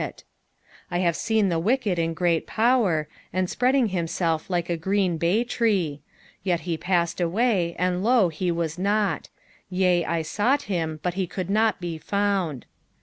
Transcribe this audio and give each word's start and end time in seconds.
35 0.01 0.23
I 0.89 0.97
have 1.03 1.15
seen 1.15 1.49
the 1.49 1.59
wicked 1.59 1.99
in 1.99 2.15
great 2.15 2.47
power, 2.47 3.07
and 3.31 3.47
spreading 3.47 3.89
himself 3.89 4.49
like 4.49 4.67
a 4.67 4.75
green 4.75 5.17
bay 5.19 5.43
tree. 5.43 6.01
36 6.39 6.39
Yet 6.41 6.59
he 6.61 6.75
passed 6.75 7.21
away, 7.21 7.75
and, 7.77 8.03
lo, 8.03 8.29
he 8.29 8.49
was 8.51 8.79
not; 8.79 9.29
yea, 9.69 10.03
I 10.03 10.23
sought 10.23 10.63
him, 10.63 10.99
but 11.03 11.13
he 11.13 11.27
could 11.27 11.51
not 11.51 11.79
be 11.79 11.99
found. 11.99 12.65